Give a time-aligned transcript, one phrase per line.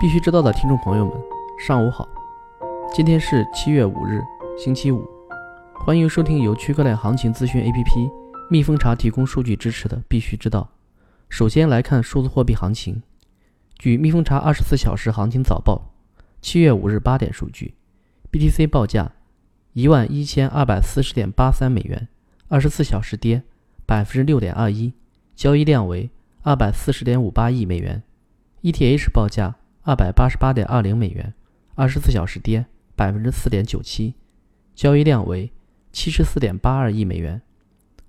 [0.00, 1.14] 必须知道的听众朋友们，
[1.58, 2.08] 上午好！
[2.90, 4.22] 今天是七月五日，
[4.56, 5.06] 星期五。
[5.84, 8.10] 欢迎收听由区块链行情资讯 APP
[8.48, 10.70] 蜜蜂茶提供数据支持的《必须知道》。
[11.28, 13.02] 首先来看数字货币行情。
[13.78, 15.92] 据蜜蜂茶二十四小时行情早报，
[16.40, 17.74] 七月五日八点数据
[18.32, 19.12] ，BTC 报价
[19.74, 22.08] 一万一千二百四十点八三美元，
[22.48, 23.42] 二十四小时跌
[23.84, 24.94] 百分之六点二一，
[25.36, 26.08] 交易量为
[26.40, 28.02] 二百四十点五八亿美元。
[28.62, 29.56] ETH 报价。
[29.82, 31.32] 二百八十八点二零美元，
[31.74, 34.14] 二十四小时跌百分之四点九七，
[34.74, 35.50] 交易量为
[35.90, 37.40] 七十四点八二亿美元。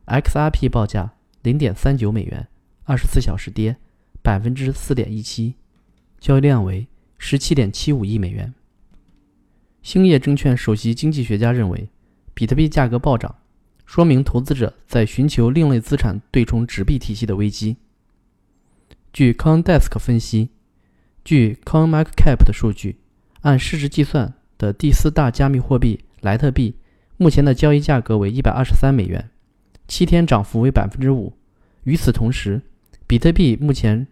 [0.06, 2.50] XRP 报价零点三九美元，
[2.84, 3.78] 二十四小时跌
[4.22, 5.56] 百分之四点一七，
[6.20, 8.54] 交易量为十七点七五亿美元。
[9.82, 11.88] 兴业证券首席经济学家认为，
[12.34, 13.34] 比特币价格暴涨，
[13.86, 17.78] 说明投资者在寻求另类资产对冲纸币体系的危机。
[19.14, 20.50] 据 CoinDesk 分析。
[21.24, 22.98] 据 CoinMarketCap 的数据，
[23.42, 26.76] 按市值计算的第四大加密货币莱特币，
[27.18, 29.30] 目前的交易价格为一百二十三美元，
[29.88, 31.34] 七天涨幅为百分之五。
[31.84, 32.62] 与此同时，
[33.06, 34.08] 比特币目前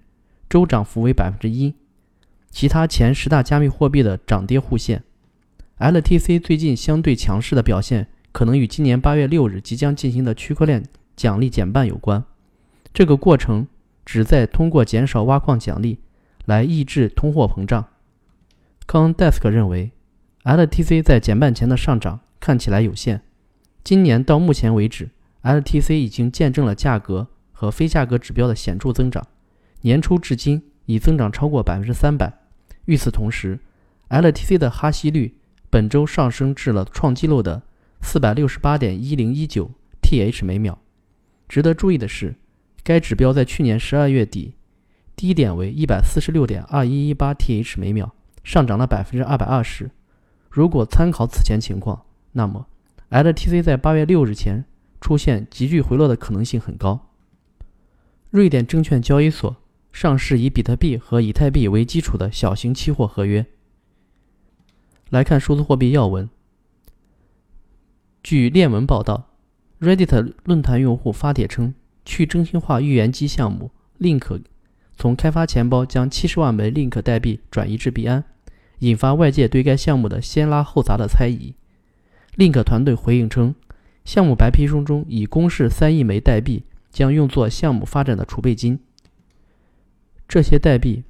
[0.50, 1.74] 周涨幅为百分之一。
[2.52, 5.04] 其他前十大加密货币的涨跌互现。
[5.80, 10.84] LTC 最近相对强势的表现，可能与今年八月六日即将进行的区块链
[11.16, 12.24] 奖励减半有关。
[12.94, 13.68] 这个过程
[14.06, 16.00] 旨在通过减少挖矿奖励。
[16.50, 17.86] 来抑制通货膨胀。
[18.88, 19.92] 康 Desk 认为
[20.44, 23.22] ，LTC 在减半前的上涨看起来有限。
[23.84, 25.12] 今年到目前为止
[25.44, 29.24] ，LTC 已经见证了价格和非价格指标的显著增长，
[29.82, 32.34] 年初至今已增长超过百分之三百。
[32.86, 33.60] 与此同时
[34.10, 35.36] ，LTC 的哈希率
[35.70, 37.62] 本周上升至了创纪录的
[38.02, 39.70] 四百六十八点一零一九
[40.02, 40.80] TH 每秒。
[41.48, 42.34] 值得注意的是，
[42.84, 44.56] 该指标在去年十二月底。
[45.20, 49.92] 低点为一百四十六点二一一八 TH 每秒，上涨了百分之二百二十。
[50.50, 52.68] 如果参考此前情况，那么
[53.10, 54.64] LTC 在八月六日前
[55.02, 57.10] 出现急剧回落的可能性很高。
[58.30, 59.58] 瑞典证券交易所
[59.92, 63.46] 上市以比特币和以太币为基础的小型期货合约。
[65.10, 66.30] 来看数字货币要闻。
[68.24, 69.32] 据链文报道
[69.82, 71.74] ，Reddit 论坛用户发帖称，
[72.06, 74.44] 去中心化预言机项目 Link。
[75.02, 78.22] 从开发钱包将七十万枚 Link 代币转移至币安，
[78.80, 81.56] 引发外界对该项目的先拉后砸的猜疑。
[82.36, 83.56] Link 团队回应称，
[84.04, 88.78] 项目白皮书中已公示三亿枚代币将用作项目发展的储备金。
[90.28, 91.04] 这些代币，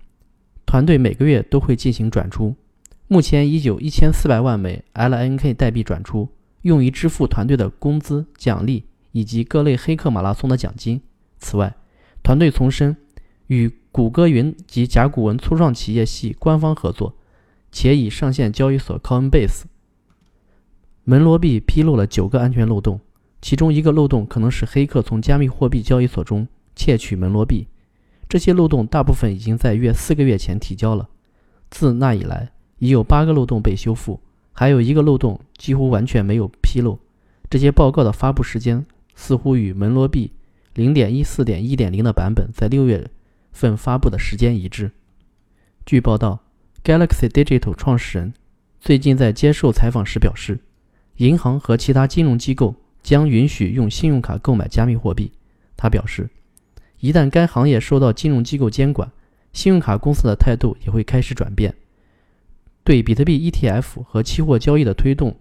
[0.67, 2.55] 团队每个月都会进行转出。
[3.07, 6.29] 目前已有一千四百万枚 LNK 代币转出，
[6.61, 11.01] 用于支付团队的工资、奖励以及各类黑客马拉松的奖金。
[11.39, 11.75] 此外，
[12.21, 12.95] 团队重申
[13.49, 17.15] 与谷歌云及甲骨文初创企业系官方合作，
[17.71, 19.63] 且已上线交易所 Coinbase。
[21.03, 22.99] 门罗币披露了九个安全漏洞，
[23.41, 27.65] 其中一个漏洞可能是黑客从加密货币交易所中窃取门罗币。
[28.27, 31.09] 这些漏洞大部分已经在约四个月前提交了，
[31.71, 34.19] 自那以来已有八个漏洞被修复，
[34.51, 36.99] 还有一个漏洞几乎完全没有披露。
[37.49, 40.31] 这些报告的发布时间似乎与门罗币
[40.75, 43.09] 0.14.1.0的版本在六月。
[43.59, 44.91] 份发布的时间一致。
[45.85, 46.39] 据报道
[46.81, 48.33] ，Galaxy Digital 创始人
[48.79, 50.59] 最近在接受采访时表示，
[51.17, 55.33] 银行和其他金融机构将允许用信用卡购买加密货币。
[55.75, 56.29] 他表示，
[57.01, 59.11] 一旦该行业受到金融机构监管，
[59.51, 61.75] 信用卡公司的态度也会开始转变。
[62.85, 65.37] 对比特币 ETF 和期货交易的推动，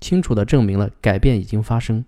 [0.00, 2.04] 清楚地证明了改变已经发生。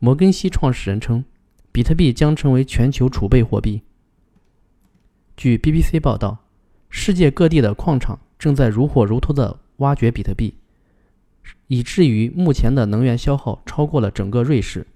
[0.00, 1.24] 摩根西创始人称。
[1.72, 3.80] 比特币将成为全球储备货币。
[5.38, 6.44] 据 BBC 报道，
[6.90, 10.54] 世界各地的矿场正在如火如荼地挖掘比特币，
[11.68, 14.86] 以至于目前的能源消耗超过了整个瑞士。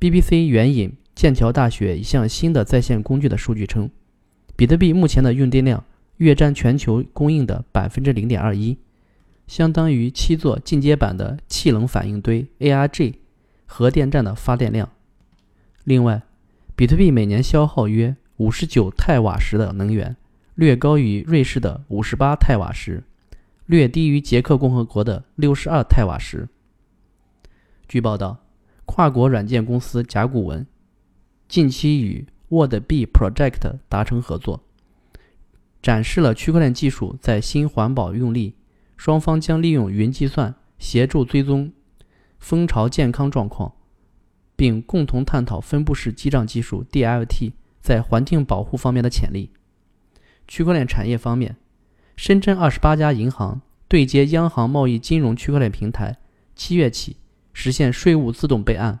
[0.00, 3.90] BBC 援引剑桥大学一项新的在线工具的数据称，
[4.56, 5.84] 比特币目前的用电量
[6.16, 8.78] 约占全球供应的百分之零点二一，
[9.46, 13.16] 相当于七座进阶版的气冷反应堆 （ARG）
[13.66, 14.88] 核电站的发电量。
[15.84, 16.22] 另外，
[16.76, 20.16] 比特币每年消耗约五十九太瓦时的能源，
[20.54, 23.02] 略高于瑞士的五十八太瓦时，
[23.66, 26.48] 略低于捷克共和国的六十二太瓦时。
[27.88, 28.38] 据报道，
[28.86, 30.66] 跨国软件公司甲骨文
[31.48, 34.62] 近期与 Word B Project 达成合作，
[35.82, 38.54] 展示了区块链技术在新环保用力。
[38.96, 41.72] 双方将利用云计算协助追踪
[42.38, 43.72] 蜂巢健康状况。
[44.60, 49.48] 并共同探讨分布式记账技术 （DLT） 在环境保护方面的潜力。
[50.46, 51.56] 区块链产业方面，
[52.14, 56.18] 深圳二十八家银行对接央行贸易金融区块链平台，
[56.54, 57.16] 七月起
[57.54, 59.00] 实现税务自动备案。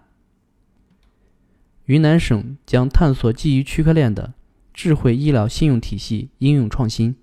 [1.84, 4.32] 云南省将探索基于区块链的
[4.72, 7.16] 智慧医疗信用体系应用创新。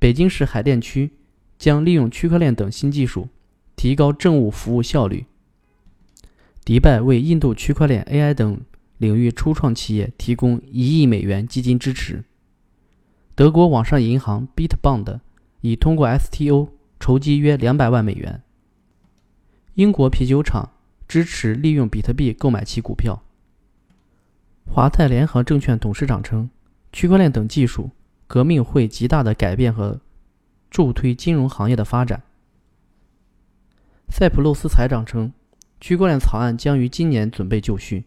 [0.00, 1.12] 北京市海淀区
[1.56, 3.28] 将利用区块链等新技术，
[3.76, 5.26] 提高政务服务效率。
[6.68, 8.60] 迪拜为印度区块链、AI 等
[8.98, 12.22] 领域初创企业提供一亿美元基金支持。
[13.34, 15.20] 德国网上银行 Bitbond
[15.62, 16.68] 已通过 STO
[17.00, 18.42] 筹集约两百万美元。
[19.76, 20.68] 英国啤酒厂
[21.08, 23.22] 支持利用比特币购买其股票。
[24.66, 26.50] 华泰联合证券董事长称，
[26.92, 27.92] 区块链等技术
[28.26, 29.98] 革命会极大的改变和
[30.70, 32.22] 助推金融行业的发展。
[34.10, 35.32] 塞浦路斯财长称，
[35.80, 38.04] 区块链草案将于今年准备就绪。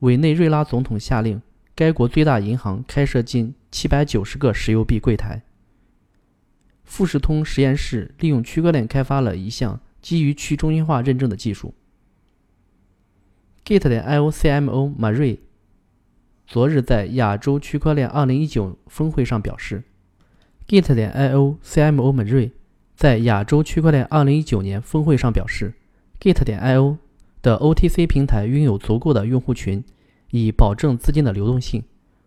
[0.00, 1.42] 委内瑞拉总统下令
[1.74, 5.42] 该国最大银行开设近七百九十个石油币柜台。
[6.84, 11.74] 富士通实验室利用区块链开发了一项基于去中心化认证的技术。
[13.64, 15.40] Git 点 io CMO 马瑞
[16.46, 19.84] 昨日在亚洲区块链2019峰会上表示
[20.66, 22.52] ，Git 点 io CMO 马瑞
[22.96, 25.74] 在亚洲区块链2019年峰会上表示
[26.20, 26.96] ，Git 点 io
[27.42, 29.84] 的 OTC 平台拥有足够的用户群，
[30.30, 31.82] 以保证资金的流动性。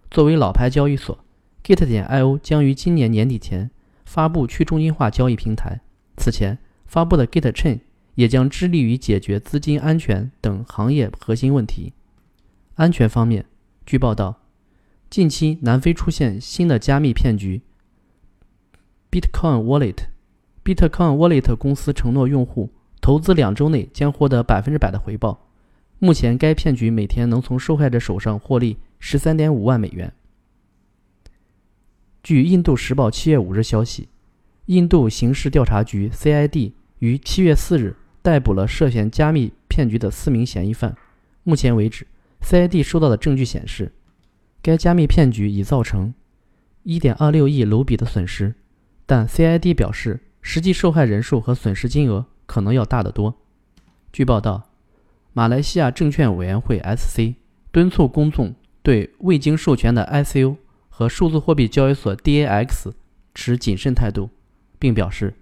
[0.10, 1.24] 作为老牌交易所
[1.64, 3.72] ，Git 点 io 将于今年年底前
[4.06, 5.82] 发布去中心化交易平台。
[6.18, 7.80] 此前发布的 Git Chain。
[8.16, 11.94] 也将致力于解决资金安全等行业核心问题。
[12.76, 13.46] 安全方面，
[13.86, 14.42] 据报道，
[15.10, 17.62] 近期南非出现新的加密骗局。
[19.10, 22.70] Bitcoin Wallet，Bitcoin Wallet 公司承诺用户
[23.02, 25.50] 投资两周内将获得百分之百的回报。
[26.00, 30.14] 目前，该骗局每天能从受害者手上获利十三点五万美元。
[32.24, 34.08] 据《印度时报》七月五日消息，
[34.68, 37.98] 印度刑事调查局 （CID） 于七月四日。
[38.24, 40.96] 逮捕了涉嫌加密骗局的四名嫌疑犯。
[41.42, 42.06] 目前为止
[42.44, 43.92] ，CID 收到的证据显示，
[44.62, 46.14] 该加密骗局已造成
[46.86, 48.54] 1.26亿卢比的损失，
[49.08, 53.34] 但 CID 表示，实际受害人数和损失金额可能要大得多。
[54.12, 54.64] 据报道，
[55.32, 57.36] 马来西亚证券委员会 （SC）
[57.72, 58.54] 敦促公众
[58.84, 60.58] 对未经授权的 ICO
[60.90, 62.92] 和数字货币交易所 DAX
[63.34, 64.30] 持谨慎态度，
[64.78, 65.34] 并表示。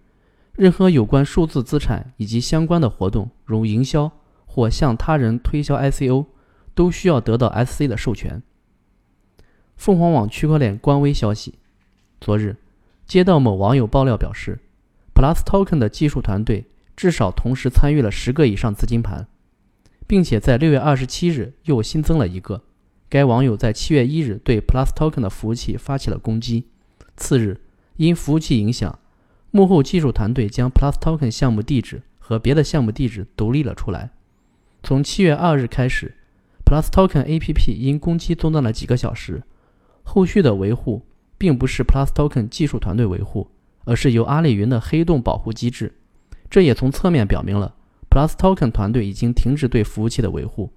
[0.53, 4.11] 任何有关数字资产以及相关的活动，如营销
[4.45, 6.27] 或向他人推销 ICO，
[6.75, 8.43] 都需要得到 SC 的授权。
[9.77, 11.55] 凤凰网区块链官微消息，
[12.21, 12.57] 昨日
[13.07, 14.59] 接到某网友爆料表示
[15.15, 16.65] ，Plus Token 的技术团队
[16.99, 19.25] 至少同时参与了十个以上资金盘，
[20.05, 22.63] 并且在六月二十七日又新增了一个。
[23.07, 26.65] 该网友在七月一日对 Plus Token 的服务器发起了攻击，
[27.15, 27.61] 次日
[27.95, 28.99] 因服务器影响。
[29.51, 34.09] 幕后技术团队将 Plus Token 项目地址和别的项目地址独立了出来。
[34.83, 36.15] 从七月二日开始
[36.65, 39.43] ，Plus Token APP 因攻击中断了几个小时。
[40.03, 41.05] 后续的维护
[41.37, 43.49] 并不是 Plus Token 技术团队维护，
[43.85, 45.93] 而是由阿里云的黑洞保护机制。
[46.49, 47.75] 这也从侧面表明了
[48.09, 50.71] Plus Token 团队已经停止对服务器的维护。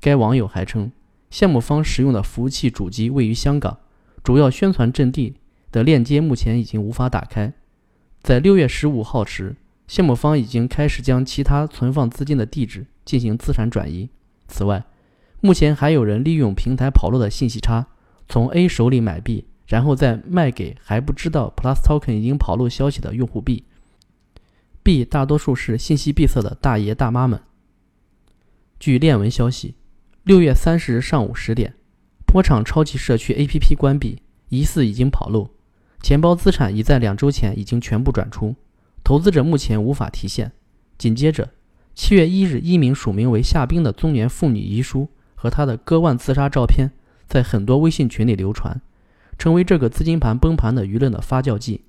[0.00, 0.90] 该网友还称，
[1.30, 3.78] 项目方使用的服务器主机位于香港，
[4.22, 5.36] 主要宣传阵地
[5.70, 7.52] 的链接目前已经无法打开。
[8.22, 9.54] 在六月十五号时，
[9.86, 14.08] 项目方已经开始将其他存放资金的地址进行资产转移。
[14.48, 14.84] 此外，
[15.40, 17.86] 目前还有人利用平台跑路的信息差，
[18.28, 23.64] 从 A 手里买币，然后再卖给还不知道 Plus Token 已经跑路消息的用户 B。
[24.84, 27.40] B 大多数是信息闭塞的大爷大妈们。
[28.78, 29.76] 据链文消息，
[30.24, 31.72] 六月三十日上午十点，
[32.26, 35.48] 波场超级社区 APP 关闭，疑似已经跑路。
[36.02, 38.54] 钱包资产已在两周前已经全部转出，
[39.02, 40.52] 投资者目前无法提现。
[40.98, 41.48] 紧接着，
[41.94, 46.90] 七月一日，一名署名为夏冰的中年妇女遗书和她的割腕自杀照片
[47.26, 48.78] 在很多微信群里流传，
[49.38, 51.84] 成为这个资金盘崩盘的舆论的发酵剂。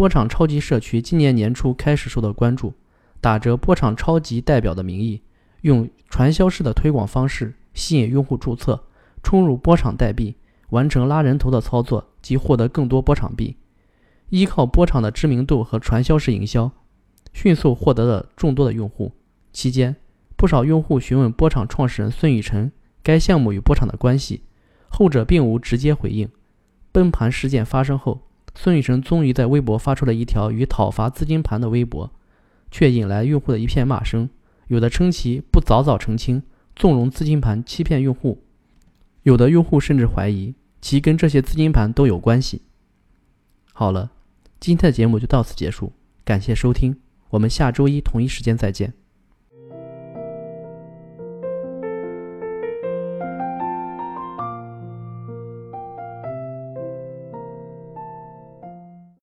[0.00, 2.72] 波场超级社区今年年初开始受到关注，
[3.20, 5.20] 打着波场超级代表的名义，
[5.60, 8.82] 用传销式的推广方式吸引用户注册，
[9.22, 10.34] 冲入波场代币。
[10.70, 13.58] 完成拉人头的操作及获得更多波场币，
[14.30, 16.72] 依靠波场的知名度和传销式营销，
[17.34, 19.12] 迅速获得了众多的用户。
[19.52, 19.94] 期间，
[20.34, 24.44] 不少用户询问波场创始人孙宇晨该项目与波场的关系，
[24.88, 26.26] 后者并无直接回应。
[26.90, 28.22] 崩盘事件发生后，
[28.54, 32.10] 孙宇晨终于在微博发出了一条与讨伐资金盘的微博，
[32.70, 34.28] 却引来用户的一片骂声。
[34.66, 36.42] 有的称其不早早澄清，
[36.76, 38.38] 纵容资金盘欺骗用户；
[39.22, 40.54] 有的用户甚至怀疑。
[40.80, 42.62] 其跟这些资金盘都有关系。
[43.72, 44.12] 好了，
[44.58, 45.92] 今天的节目就到此结束，
[46.24, 46.96] 感谢收听，
[47.30, 48.99] 我们下周一同一时间再见。